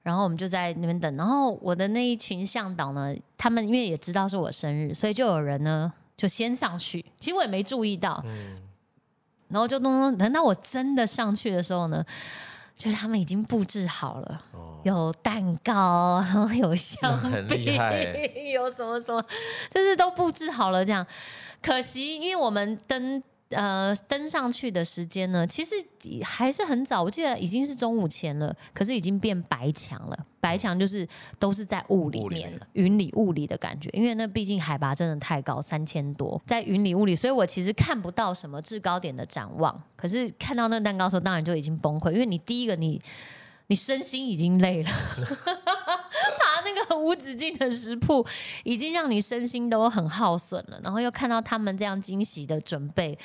[0.02, 8.60] 然后我们就在那边等，然后我的那一群向导呢，他们因为也知道是我生日，所以就有人呢就先上去，其实我也没注意到，嗯，
[9.48, 12.04] 然后就等到我真的上去的时候呢，
[12.74, 14.42] 就是他们已经布置好了。
[14.52, 16.98] 哦，有蛋糕，然后有香
[17.48, 17.74] 槟，
[18.52, 19.22] 有什么什么，
[19.70, 21.06] 就是都布置好了这样。
[21.62, 25.74] 可惜，因为我们登呃登上去的时间呢，其实
[26.24, 30.26] 还是很早，我记得已经是中午前了，可是已经变白墙了。
[30.40, 31.06] 白墙就是
[31.38, 39.82] 都是在雾里面面了，云里雾里的感觉，因为那毕竟海拔真的太高，三千多，在云里雾里，所以我其实看不到什么制高点的展望。
[39.96, 42.98] 可是看到那个蛋糕的时候，当然就已经崩溃，因为你第一个你
[43.66, 45.74] 你身心已经累了，爬
[46.74, 48.26] 那个无止境的食谱，
[48.64, 53.18] 已经让你身心都很耗损了，然后又看到他们这样惊喜的准备，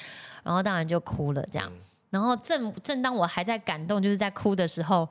[0.44, 1.70] 然后当然就哭了这样。
[1.72, 1.82] 嗯。
[2.12, 5.10] 然后正正当我还在感动，就是在哭的时候，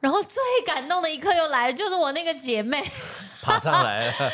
[0.00, 2.82] 然后最感动的一刻又来了，就是我那个姐妹，
[3.40, 4.26] 爬上来了，她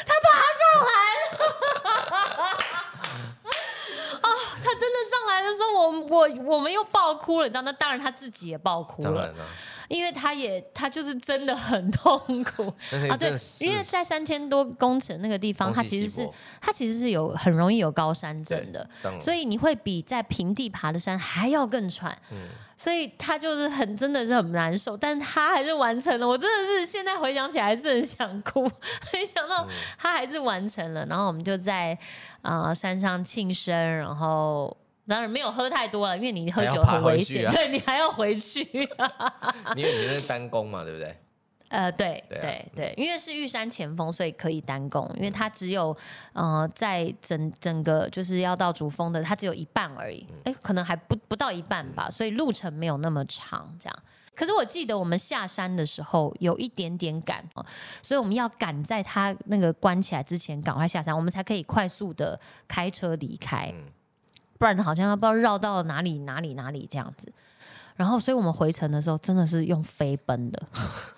[4.75, 7.63] 真的上来的时候，我我我们又爆哭了，你知道？
[7.63, 9.45] 那当然他自己也爆哭了，当然了，
[9.89, 12.67] 因为他也他就是真的很痛苦。
[13.09, 16.29] 啊，对因为在三千多公尺那个地方，它其实是
[16.61, 18.89] 它其实是有很容易有高山症的，
[19.21, 22.17] 所以以你会比在平地爬的山还要更喘。
[22.77, 26.29] 所以他就是很真的是很难受，但他还是完成了。
[26.29, 28.71] 我真的是现在回想起来还是很想哭，
[29.13, 29.67] 没想到
[29.99, 31.07] 他还是完成了。
[31.07, 31.99] 然后我们就在
[32.43, 34.77] 呃山上庆生，然后
[35.09, 38.63] 当然没有喝太多了，因为你喝酒很危险，啊对你还要回去。
[39.75, 41.17] 你你是单工嘛，对不对？
[41.69, 45.97] 呃，对对啊对对，因为是玉山前锋，所以可以单攻，因为它只有
[46.33, 53.99] 呃在整整个就是要到主峰的，它只有一半而已，哎，可能还不不到一半吧，所以路程没有那么长，这样。
[54.35, 57.45] 可是我记得我们下山的时候有一点点赶，
[58.03, 63.93] 所以我们要赶在它那个关起来之前赶快下山，我们才可以快速的开车离开，嗯
[64.59, 67.33] 不然好像要不知道绕到哪里哪里哪里这样子。
[67.97, 70.63] 然后，所以我们回程的时候真的是用飞奔的。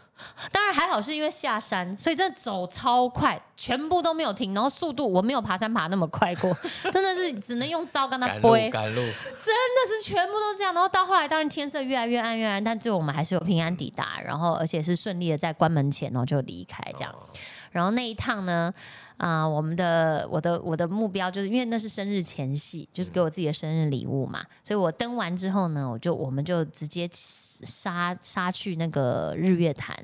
[0.51, 6.53] 当然还好，是因为下山，所以真的走超快，全部都没有停，然后速度我没有爬山爬那么快过，
[6.93, 10.73] 真的是只能用招跟他背，赶路，真的是全部都这样。
[10.75, 17.13] 然后到后来，当然天色越来越暗越暗，但最后我们还是有平安抵达，然后而且是顺利的在关门前然后就离开这样。
[17.13, 17.27] 哦
[17.71, 18.73] 然后那一趟呢，
[19.19, 29.97] 啊、我们的我的我的目标就是因为那是生日前夕，就是给我自己的生日礼物嘛，所以我登完之后呢，我就我们就直接杀杀去那个日月潭，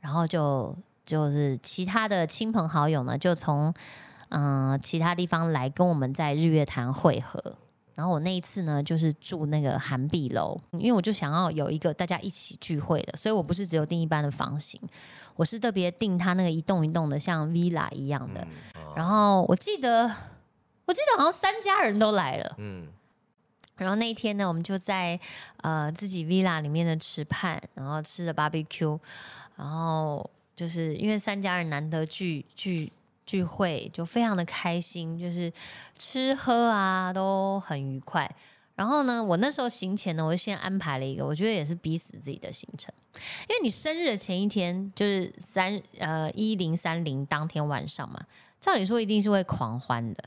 [0.00, 3.72] 然后就就是其他的亲朋好友呢，就从
[4.30, 7.56] 嗯、其他地方来跟我们在日月潭会合。
[7.94, 14.80] 然后我那一次呢，就是住那个寒碧楼，因为我就想要有一个大家一起聚会的，所以我不是只有订一般的房型，
[15.36, 18.46] 我是特别订他那个一栋一栋的，像 villa 一样的。
[18.94, 20.10] 然后我记得，
[20.84, 22.54] 我记得好像三家人都来了。
[22.58, 22.86] 嗯，
[23.76, 25.18] 然后那一天呢，我们就在
[25.62, 28.98] 呃自己 villa 里面的池畔，然后吃了 barbecue，
[29.56, 32.92] 然后就是因为三家人难得聚聚
[33.26, 35.52] 聚会，就非常的开心，就是
[35.98, 38.30] 吃喝啊都很愉快。
[38.74, 42.92] 然后呢，我那时候行前呢，我就先安排了一个，我觉得也是逼死自己的行程，
[43.48, 48.20] 因为你生日的前一天就是三呃一零三零当天晚上嘛，
[48.60, 50.24] 照理说一定是会狂欢的。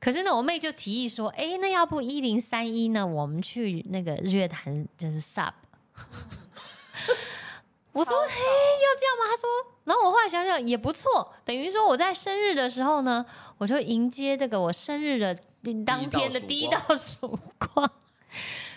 [0.00, 3.06] 可是呢，我妹就提议说：“哎，那要不一零三一呢？
[3.06, 5.52] 我们去那个日月潭，就是 sub。
[7.92, 9.48] ”我说：“嘿，要这样吗？”她说。
[9.84, 13.24] 然后我后来想想也不错，等于说我在生日的时候呢，
[13.58, 15.38] 我就迎接这个我生日的
[15.84, 17.90] 当天的第一道曙光，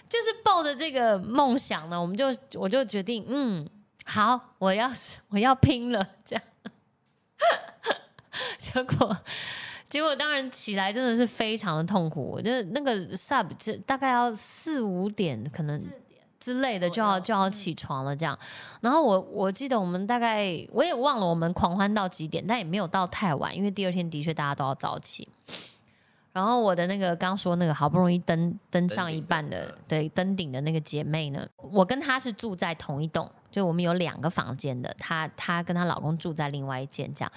[0.08, 3.68] 就是抱着这个梦想呢，我们就我就决定，嗯，
[4.06, 4.90] 好，我要
[5.30, 6.44] 我要拼了，这样。
[8.58, 9.18] 结果
[9.90, 15.82] 结果当然起来真的是非常的痛苦，我觉得那个 sub 这大概要四五点可能
[16.40, 18.38] 之类的就要就要起床了这样。
[18.82, 25.28] 然后我我记得我们大概我也忘了我们狂欢到几点，但也没有到太晚，因为第二天的确大家都要早起。
[26.38, 37.32] 然后我的那个刚说那个好不容易登登上一半的登对登顶的那个姐妹呢，我跟她是住在同一栋，就我们有两个房间的，她她跟她老公住在另外一间这样。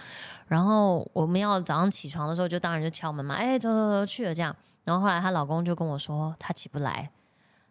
[0.48, 4.54] 然后我们要早上起床的时候，就当然就敲门嘛，哎，走走走去了这样。
[4.84, 7.08] 然后后来她老公就跟我说，她起不来，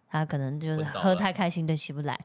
[0.10, 2.20] 她可能就是喝太开心的起不来。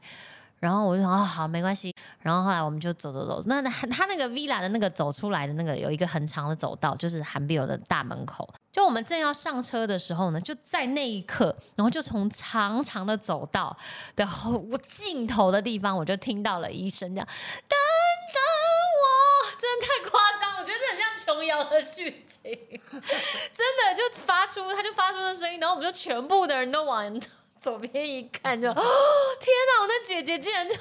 [0.59, 8.51] 然后我就说哦好没关系，然后后来我们就走走走，那他他那个 villa 的那个走出来的那个有一个很长的走道，就是韩碧友的大门口。
[8.75, 13.73] 就我们正要上车的时候呢，就在那一刻，然后就从长长的走道
[14.17, 17.25] 的后尽头的地方，我就听到了一声这样
[17.69, 17.77] “等
[18.33, 18.41] 等
[18.99, 27.21] 我”，真的太夸张，我觉得这很像琼瑶的剧情，真的就发出，他就发出的声音，然后我们就全部的人都往
[27.57, 29.83] 左边一看就， 哦，天哪！
[29.83, 30.75] 我那姐姐竟然就，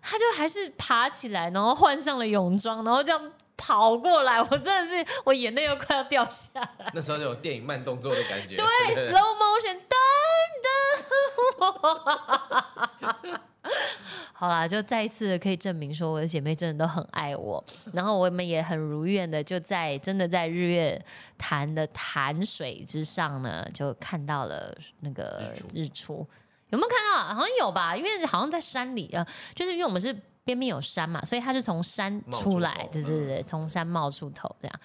[0.00, 6.90] 她就还是爬起来，然后换上了泳装，然后这样跑过来， 我真的是我眼泪又快要掉下来。
[6.94, 8.56] 那时候就有电影慢动作的感觉。
[8.56, 9.94] 对不，slow motion，噔
[13.30, 13.40] 噔。
[14.36, 21.02] 好啦，就再一次可以证明说我的姐妹真的都很爱我，然后我们也很如愿的就在真的在日月
[21.38, 26.26] 潭的潭水之上呢，就看到了那个日出。
[26.70, 27.34] 有没有看到？
[27.34, 34.80] 好像有吧，因为好像在山里，呃，就是因为我们是边边有山嘛，所以它是从山出出来，头对对对，从山冒出头这样。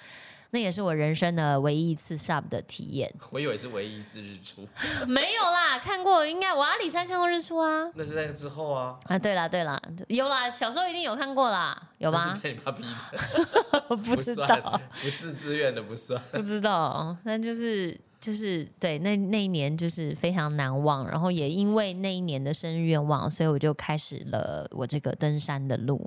[0.52, 3.14] 那也是我人生的唯一一次 sub 的体验。
[3.30, 4.68] 我以为是唯一一次日出，
[5.08, 7.88] 没有啦，看过，应该我阿里山看过日出啊。
[7.94, 12.36] 那是在之后啊，啊，对啦对啦，有啦，小时候一定有看过啦，有吗？
[12.42, 16.20] 被你爸逼的，我 不知道，，不是自愿的不算。
[16.32, 26.06] 不知道，那就是就是对那那一年就是非常难忘，然后也因为那一年的生日愿望，所以我就开始了我这个登山的路。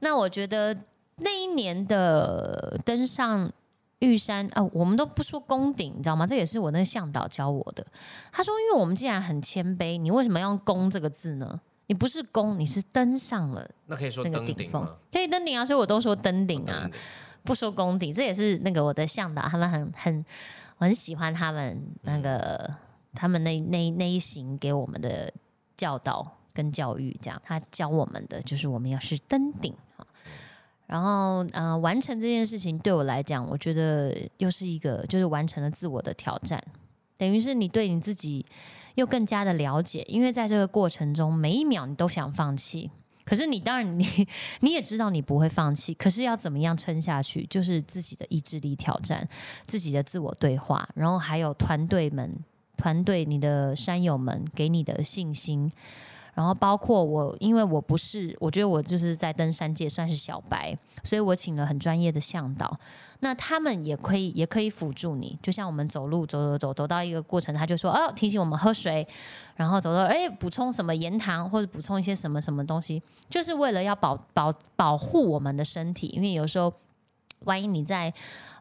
[0.00, 0.74] 那我觉得
[1.18, 3.50] 那一年的登上
[3.98, 6.26] 玉山啊、我们都不说攻顶，你知道吗？
[6.26, 7.86] 这也是我那个向导教我的。
[8.32, 11.60] 他说，因为我们既然很谦卑，你为什么要用“攻”这个字呢？
[11.86, 16.90] 你不是攻，你是登上了那可以说那个登顶峰可以登顶啊，所以我都说登顶啊。
[17.44, 20.24] 不说功底，这也是那个我的向导，他们很很
[20.78, 22.74] 我很喜欢他们那个、
[23.14, 25.32] 他们那那那一行给我们的
[25.76, 30.06] 教导跟教育，这样他教我们的就是我们要是登顶啊。
[30.86, 36.62] 然后，呃，完成这件事情对我来讲，我觉得又是一个就是完成了自我的挑战，
[37.16, 38.44] 等于是你对你自己
[38.94, 42.90] 又更加的了解，因为在这个过程中，每一秒你都想放弃，
[43.24, 44.06] 可是你当然你
[44.60, 49.26] 你也知道你不会放弃，可是要怎么样撑下去，就是自己的意志力挑战，
[49.66, 52.38] 自己的自我对话，然后还有团队们、
[52.76, 55.70] 团队你的山友们给你的信心，
[56.34, 62.76] 然后包括我，因为我不是，我觉得我就是在登山界算是小白，所以我请了很专业的向导，
[63.20, 69.06] 那他们也可以也可以辅助你，就像我们走路走走走走到一个过程，他就说哦提醒我们喝水，
[69.54, 76.72] 然后走到哎补充什么盐糖或者补充一些什么什么东西，就是为了要保保保护我们的身体，因为有时候
[77.44, 78.12] 万一你在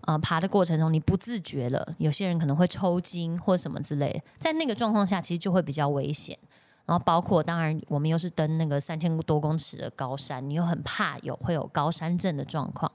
[0.01, 6.37] 呃爬的过程中你不自觉了，有些人可能会抽筋或什么之类的，在那个状况下其实就会比较危险。
[6.85, 12.91] 然后包括当然我们又是登那个三千多公尺的高山，你又很怕有会有高山症的状况。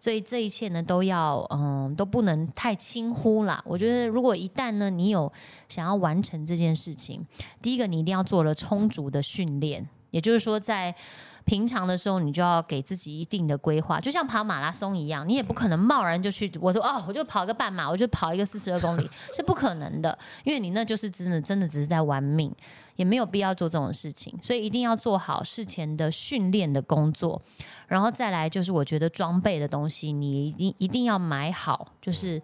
[0.00, 3.62] 所以这一切呢，都要嗯都不能太轻忽啦。
[3.64, 5.32] 我觉得如果一旦呢，你有
[5.68, 7.26] 想要完成这件事情，
[7.60, 10.94] 第一个你一定要做了充足的训练，也就是说在。
[11.44, 16.50] 平常的时候，你就要给自己一定的规划，就像跑马拉松一样，你也不可能贸然就去。
[16.60, 22.54] 我说哦，我就跑个半马，我就跑一个四十二公里，是不可能的，因为你那就是真的真的只是在玩命，
[22.96, 24.38] 也没有必要做这种事情。
[24.40, 27.40] 所以一定要做好事前的训练的工作，
[27.86, 32.40] 然后再来就是我觉得装备的东西，你一定一定要买好，就是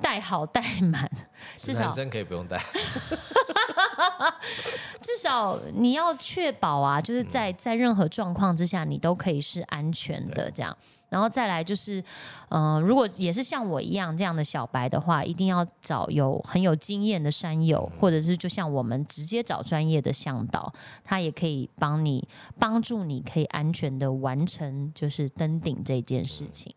[0.00, 1.10] 带好带满，
[1.56, 2.58] 至少真可以不用带，
[5.00, 10.76] 至少你要确保啊，就是在在任何状况之下，你都可以是安全的这样。
[11.08, 12.02] 然后再来就是，
[12.48, 20.72] 嗯、如果也是像我一样这样的小白的话，一定要找有很有经验的山友，或者是就像我们直接找专业的向导，
[21.04, 22.26] 他也可以帮你
[22.58, 26.74] 帮助你可以安全的完成就是登顶这件事情。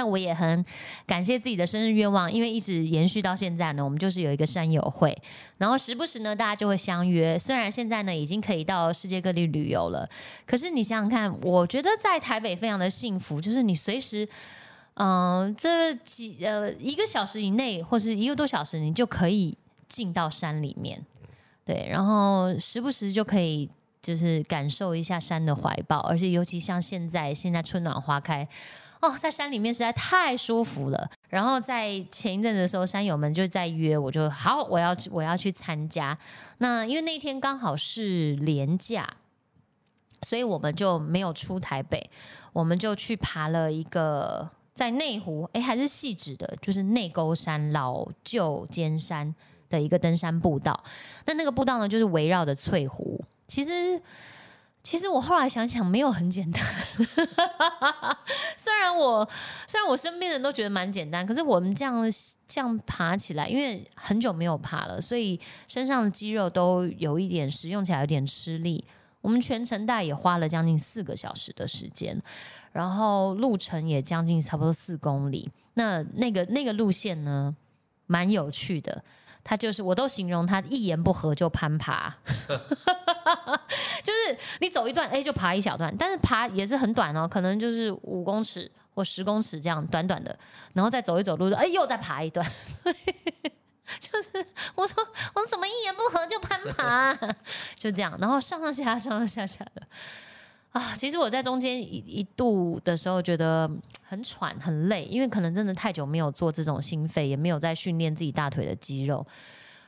[0.00, 0.64] 但我也很
[1.06, 5.14] 感谢自己的生日愿望，因为一直延续到现在呢，我们就是有一个山友会，
[5.58, 7.38] 然后时不时呢，大家就会相约。
[7.38, 10.08] 虽然现在呢已经可以到世界各地旅游了，
[10.46, 14.26] 可是你想想看，我觉得在台北非常的幸福，就是你随时。
[14.94, 19.56] 嗯、这几呃一个小时以内，或是一个多小时，你就可以
[19.88, 21.02] 进到山里面，
[21.64, 23.70] 对，然后时不时就可以
[24.02, 28.46] 就是感受一下山的怀抱，而且尤其像现在，现在春暖花开。
[29.00, 31.10] 哦，在山里面实在太舒服了。
[31.28, 36.16] 然后在前一阵子的时候，山友们就在约，我就好，我要去，我要去参加。
[36.58, 39.08] 那因为那天刚好是连假，
[40.22, 42.10] 所以我们就没有出台北，
[42.52, 49.34] 我们就去爬了一个在内湖，诶，还是细致的，就是内沟山老旧尖山
[49.70, 50.78] 的一个登山步道。
[51.24, 53.24] 那那个步道呢，就是围绕着翠湖。
[53.48, 54.00] 其实，
[54.82, 56.62] 其实我后来想想，没有很简单。
[58.56, 59.28] 虽然我
[59.66, 62.02] 虽然我身边人都觉得蛮简单，可是我们这样
[62.48, 68.84] 这样爬起来，因为很久没有爬了，所以身上的肌肉都有一点使用起来有点吃力。
[69.20, 72.20] 我们全程大概也花了将近四个小时的时间，
[72.72, 75.50] 然后路程也将近差不多四公里。
[75.74, 77.54] 那那个那个路线呢，
[78.06, 79.04] 蛮有趣的。
[79.42, 82.14] 他就是我都形容他一言不合就攀爬，
[84.04, 90.38] 就是你走一段，哎，就爬一小段，但是爬也是很短哦，可能就是五公尺或十公尺这样短短的，
[90.74, 93.14] 然后再走一走路，哎，又再爬一段， 所以
[93.98, 95.02] 就是我说
[95.34, 97.12] 我怎么一言不合就攀爬，
[97.76, 99.82] 就这样，然后上上下下上上下下的
[100.72, 103.70] 啊，其实我在中间一一度的时候觉得
[104.04, 109.26] 很喘很累，因为可能真的太久没有做这种心肺，也没有在训练自己大腿的肌肉，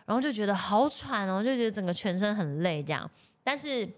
[0.07, 3.11] 然后就觉得好喘哦，就觉得整个全身很累这样，
[3.43, 3.89] 但是。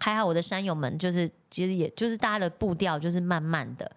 [0.00, 3.90] 还好我的山友们就是，其实也就是大家的步调就是慢慢的，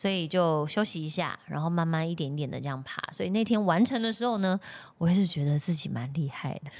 [0.00, 3.02] 所以就休息一下，然后慢慢一点一点的这样爬。
[3.12, 4.58] 所以那天完成的时候呢，
[4.96, 6.70] 我也是觉得自己蛮厉害的。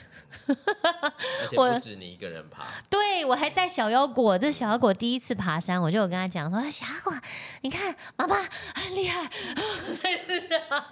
[0.49, 1.13] 而
[1.51, 7.13] 且不止你一个人爬，对我还带小腰果，这小腰果第一次爬山，我就有跟他讲说：“哎小腰果，
[7.61, 8.37] 你看妈妈
[8.75, 9.21] 很厉害，
[10.03, 10.85] 类似这样，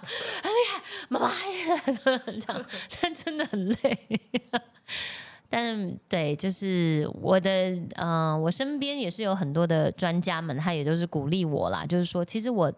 [0.43, 2.11] 很厉害，妈妈也 这
[2.53, 2.65] 样，
[3.01, 4.21] 但真的很累。”
[5.49, 12.71] 但对，就是我的，嗯、我身边也是有很多的专家们，他也都是鼓励我啦，就是说，其实我。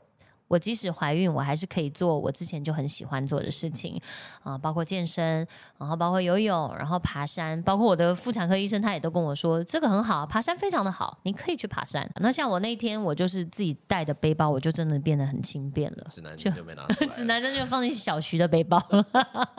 [0.52, 3.98] 我即使怀孕，我还是可以做我之前就很喜欢做的事情
[4.44, 5.48] 啊、包括健身，
[5.78, 12.06] 然后包括游泳，然后爬山，包括我的妇产科医生他也都跟我说，这个很好，爬山非常的好，你可以去爬山。
[12.18, 16.06] 那像我那一天，我就是自己带的背包，我就真的变得很轻便了。
[16.10, 17.08] 指南针就没拿出来。
[17.16, 18.78] 指南针就放进小徐的背包，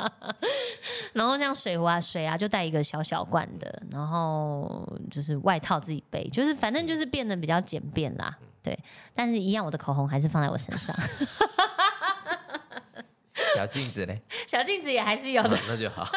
[1.14, 8.36] 然后像水壶啊、水啊，就带一个小小罐的，然后就是外套自己背，就是反正就是变得比较简便啦。
[8.62, 8.78] 对，
[9.12, 10.94] 但是一样，我的口红还是放在我身上，
[13.54, 15.58] 小镜子嘞， 小镜子也还是有的。
[15.68, 16.08] 那就好。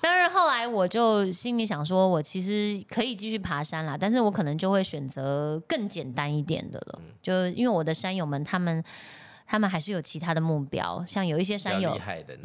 [0.00, 8.82] 当然后来我就心里想说，我其实可以继续爬山啦，但是我可能就会选择更简单一点的了，就因为我的山友们他们
[9.50, 11.98] 他们还是有其他的目标，像有一些山友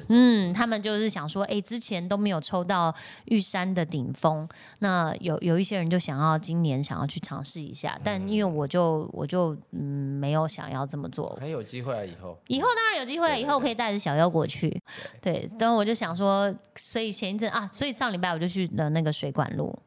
[0.08, 2.96] 嗯，他们就是想说，哎，之前都没有抽到
[3.26, 4.48] 玉山的顶峰，
[4.80, 11.38] 那有有一些人就想要今年想要去尝试一下，但因为我就我就嗯没有想要这么做。
[11.42, 12.40] 还有机会啊，以后。
[12.48, 14.82] 以后当然有机会，以后可以带着小妖果去。
[15.22, 19.84] 对，但我就想说，所以前一阵啊，所以上礼拜我就去了那个水管路，嗯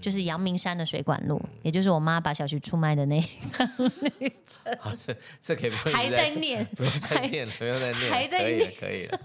[0.00, 3.20] 就是阳明山的水管路，也就是我妈把小徐出卖的那
[4.78, 9.20] 好，这这可以不用还在念，不用再念了，不用再念了，还在可以了，可以了。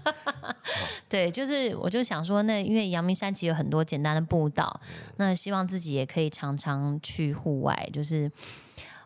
[1.08, 4.80] 对，就是我就想说，那因为阳明山其实有很多简单的步道，
[5.16, 8.30] 那希望自己也可以常常去户外，就是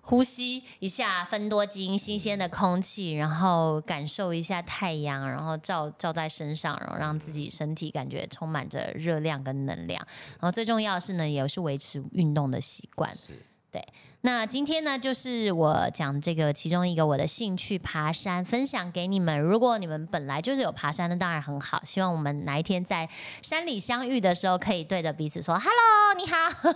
[0.07, 10.07] 呼吸一下芬多精新鲜的空气，然后感受一下太阳，然后照照在身上，然后让自己身体感觉充满着热量跟能量。
[10.33, 13.15] 然后最重要的是呢，也是维持运动的习惯。
[13.17, 13.41] 是，
[14.27, 19.39] 那今天呢，就是我讲这个其中一个我的兴趣爬山，分享给你们。
[19.39, 21.79] 如果你们本来就是有爬山的，当然很好。
[21.85, 23.07] 希望我们哪一天在
[23.43, 26.73] 山里相遇的时候，可以对着彼此说 “hello，你好”。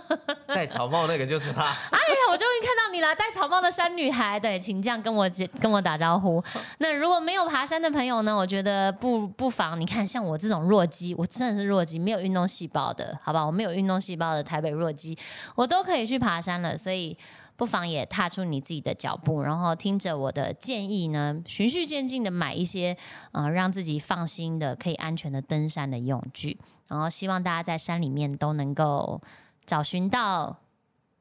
[0.53, 4.39] 戴草帽那个就是他，哎呀，我终于看到你了，戴草帽的山女孩。
[4.39, 5.27] 对，请这样跟我
[5.59, 6.43] 跟我打招呼。
[6.77, 13.43] 那如果没有爬山的朋友呢，我觉得不不妨，你看像我这种弱鸡，我真的是弱鸡，没有运动细胞的，好吧？
[13.43, 15.17] 我没有运动细胞的台北弱鸡，
[15.55, 17.17] 我都可以去爬山了，所以。
[17.59, 22.95] 不妨也踏出你自己的脚步，然后听着我的建议呢，循序渐进的买一些
[23.33, 26.57] 呃让自己放心的、可以安全的登山的用具，
[26.87, 29.21] 然后希望大家在山里面都能够
[29.65, 30.55] 找寻到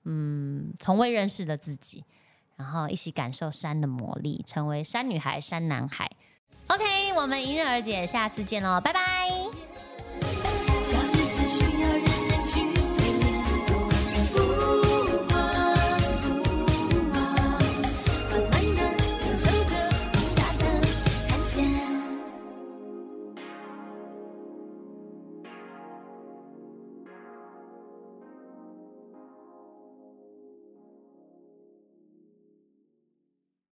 [0.05, 2.05] 嗯从未认识的自己，
[2.55, 6.09] 然后一起感受山的魔力，成为山女孩、山男孩。
[6.69, 9.68] OK，我们迎刃而解，下次见喽，拜拜。